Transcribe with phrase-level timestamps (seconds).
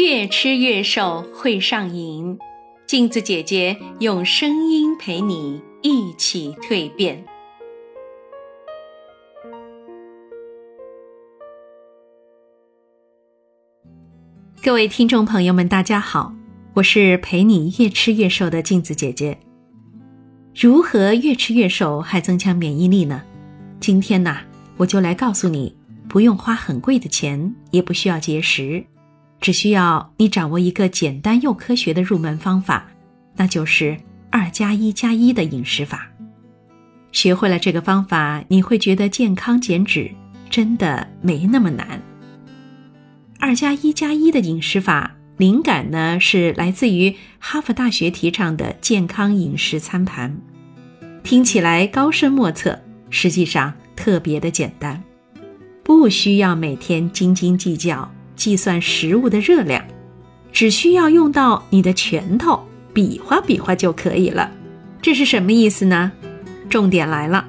[0.00, 2.38] 越吃越瘦会上瘾，
[2.86, 7.22] 镜子姐姐用声音陪你一起蜕变。
[14.62, 16.34] 各位听众朋友们，大家好，
[16.72, 19.38] 我是陪你越吃越瘦的镜子姐姐。
[20.58, 23.22] 如何越吃越瘦还增强免疫力呢？
[23.78, 24.38] 今天呢，
[24.78, 25.76] 我就来告诉你，
[26.08, 28.82] 不用花很贵的钱，也不需要节食。
[29.40, 32.86] 只需要你掌握一个简单又科学的入门方法，
[33.36, 33.96] 那就是
[34.30, 36.06] 二加一加一的饮食法。
[37.12, 40.10] 学会了这个方法，你会觉得健康减脂
[40.48, 42.00] 真的没那么难。
[43.40, 50.38] 二加一加一的饮食法灵感呢，是来自于哈佛大学提倡的健康饮食餐盘，
[51.24, 52.78] 听起来高深莫测，
[53.08, 55.02] 实际上特别的简单，
[55.82, 58.12] 不需要每天斤斤计较。
[58.40, 59.84] 计算食物的热量，
[60.50, 64.50] 只需要用到你的拳头比划比划就可以了。
[65.02, 66.10] 这是什么意思呢？
[66.70, 67.46] 重点来了，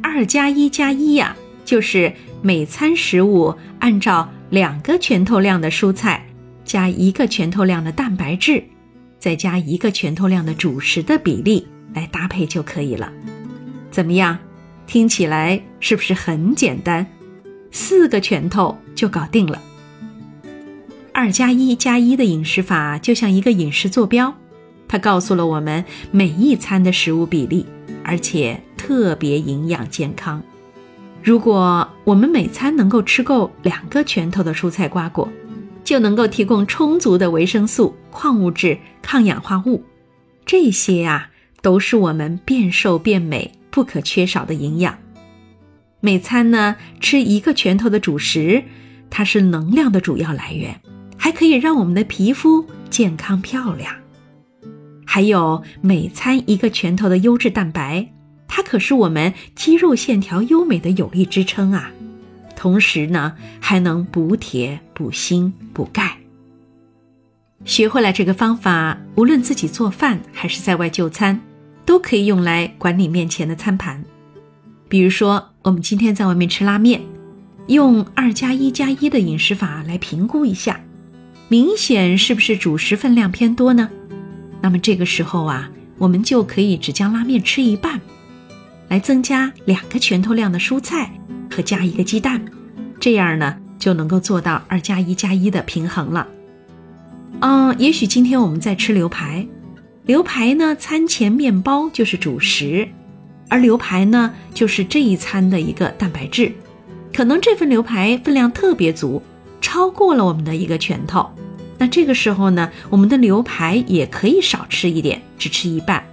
[0.00, 6.24] 二加一加一呀，就是每餐食物按照两个拳头量的蔬菜，
[6.64, 8.62] 加一个拳头量的蛋白质，
[9.18, 13.12] 再加一个拳头量的主食的比例来搭配就可以了。
[13.90, 14.38] 怎么样？
[14.86, 17.04] 听起来是不是很简单？
[17.72, 19.60] 四个拳头就搞定了。
[21.18, 24.32] 二加一加一的饮食法就像一个饮食坐标，
[24.86, 27.66] 它告诉了我们每一餐的食物比例，
[28.04, 30.40] 而且特别营养健康。
[31.20, 35.28] 如果我们每餐能够吃够两个拳头的蔬菜瓜果，
[35.82, 39.82] 就能够提供充足的维生素、矿物质、抗氧化物，
[40.46, 41.30] 这些啊
[41.60, 44.96] 都是我们变瘦变美不可缺少的营养。
[45.98, 48.62] 每餐呢吃一个拳头的主食，
[49.10, 50.80] 它是能量的主要来源。
[51.28, 53.94] 还可以让我们的皮肤健康漂亮，
[55.04, 58.08] 还有每餐一个拳头的优质蛋白，
[58.48, 61.90] 它可是我们肌肉线条优美的有力支撑啊！
[62.56, 66.16] 同时呢，还能补铁、补锌、补钙。
[67.66, 71.38] 学会了这个方法，无论自己做饭还是在外就餐，
[71.84, 74.02] 都可以用来管理面前的餐盘。
[74.88, 77.02] 比如说，我们今天在外面吃拉面，
[77.66, 80.80] 用二加一加一的饮食法来评估一下。
[81.50, 83.88] 明显是不是主食分量偏多呢？
[84.60, 87.98] 那么这个时候啊，我们就可以只将拉面吃一半，
[88.88, 91.10] 来增加两个拳头量的蔬菜
[91.50, 92.44] 和加一个鸡蛋，
[93.00, 96.28] 这样呢就能够做到二加一加一的平衡了。
[97.40, 99.46] 嗯，也许今天我们在吃牛排，
[100.04, 102.86] 牛排呢餐前面包就是主食，
[103.48, 106.52] 而牛排呢就是这一餐的一个蛋白质，
[107.14, 109.22] 可能这份牛排分量特别足。
[109.60, 111.30] 超过了我们的一个拳头，
[111.78, 116.04] 那这个时候呢，我们的牛排也可以少吃一点，只吃一半，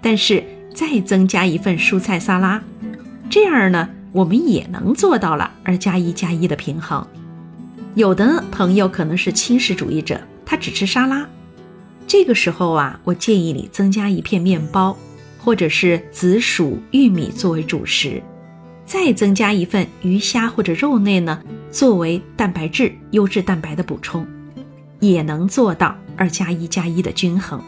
[0.00, 0.44] 但是
[0.74, 2.62] 再增加一份蔬菜沙拉，
[3.28, 7.06] 这样呢，我们也能做到了二加一加一的平衡。
[7.94, 11.26] 有的朋友可能是轻食主义者，他只吃沙拉，
[12.06, 14.96] 这个时候啊，我建议你增加一片面包，
[15.38, 18.22] 或者是紫薯、玉米作为主食。
[18.86, 21.42] 再增加一份鱼虾或者肉类呢，
[21.72, 24.24] 作为蛋白质、优质蛋白的补充，
[25.00, 27.60] 也能做到二加一加一的均衡。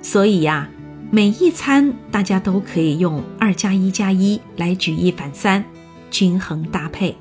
[0.00, 0.66] 所以呀，
[1.10, 5.62] 每一餐大家都可以用二加一加一来举一反三，
[6.10, 7.14] 均衡搭配。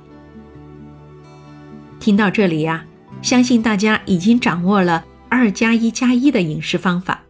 [1.99, 2.85] 听到这里呀，
[3.21, 7.21] 相信大家已经掌握了二加一加一的饮食方法。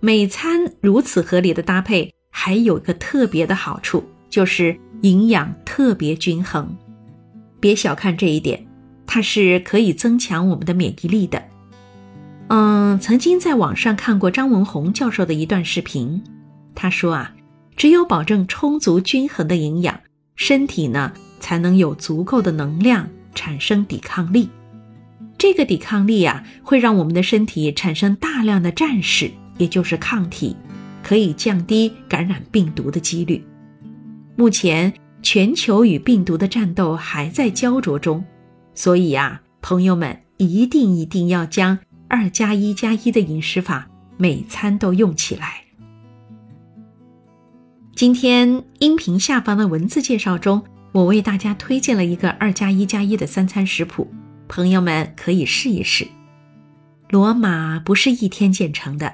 [0.00, 4.78] 每餐如此合理的搭配，还有个特别的好处，就是。
[5.02, 6.76] 营养特别均衡，
[7.60, 8.66] 别小看这一点，
[9.06, 11.42] 它是可以增强我们的免疫力的。
[12.48, 16.22] 嗯，曾经在网上看过张文宏教授的一段视频，
[16.74, 17.32] 他说啊，
[17.76, 20.00] 只有保证充足均衡的营养，
[20.34, 24.48] 身体呢才能有足够的能量产生抵抗力。
[25.36, 30.56] 这个抵抗力啊，会让我们的身体产生大量的战士，也就是抗体，
[31.02, 33.44] 可以降低感染病毒的几率。
[34.38, 38.24] 目前全球与病毒的战斗还在焦灼中，
[38.72, 41.76] 所以呀，朋友们一定一定要将
[42.06, 45.64] 二加一加一的饮食法每餐都用起来。
[47.96, 50.62] 今天音频下方的文字介绍中，
[50.92, 54.06] 我为大家推荐了一个二加一加一的三餐食谱，
[54.46, 56.06] 朋友们可以试一试。
[57.10, 59.12] 罗马不是一天建成的，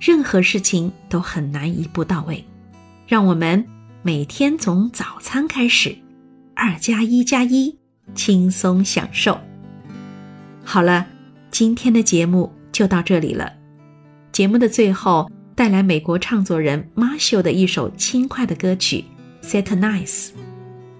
[0.00, 2.42] 任何事情都很难一步到位，
[3.06, 3.62] 让我们。
[4.04, 5.96] 每天从早餐开始，
[6.56, 7.78] 二加一加一，
[8.16, 9.38] 轻松享受。
[10.64, 11.06] 好了，
[11.52, 13.52] 今天的节目就到这里了。
[14.32, 19.04] 节目的最后，带来美国唱作人 Marshall 的一首轻快的歌曲
[19.46, 20.30] 《Set Nice》，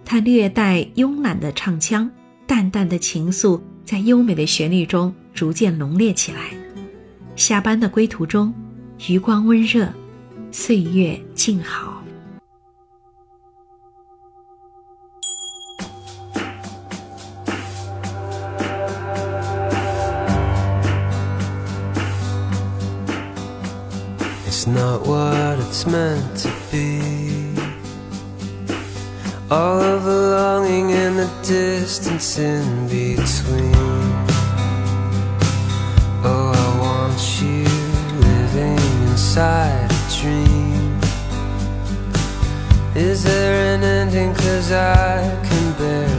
[0.05, 2.09] 它略带慵懒的唱腔，
[2.47, 6.51] 淡淡的情愫在优美的旋律中逐渐浓烈起来。
[7.35, 8.55] 下班的归途中，
[9.09, 9.93] 余光温热，
[10.53, 11.92] 岁月静好。
[24.63, 27.53] It's not what it's meant to be.
[29.51, 33.75] All of the longing and the distance in between.
[36.23, 37.65] Oh, I want you
[38.21, 38.79] living
[39.11, 41.01] inside a dream.
[42.95, 44.33] Is there an ending?
[44.33, 46.12] Cause I can barely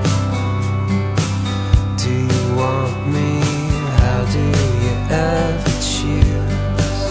[1.99, 3.33] Do you want me?
[4.01, 4.45] How do
[4.85, 7.03] you ever choose?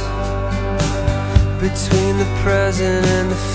[1.61, 3.54] Between the present and the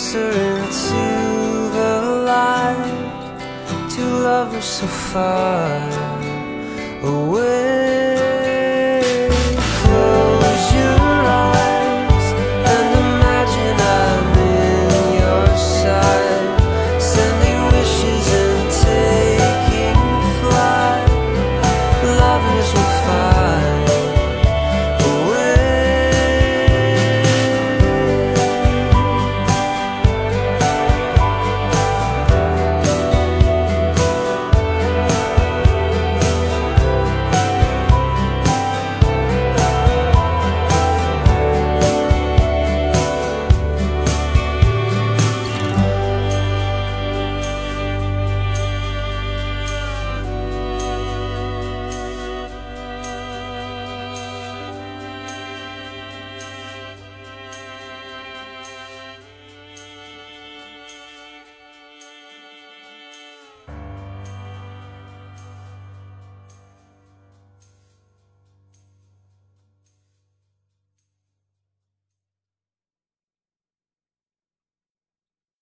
[0.00, 1.02] closer into
[1.76, 3.90] the light.
[3.90, 5.76] Two lovers so far
[7.02, 7.69] away.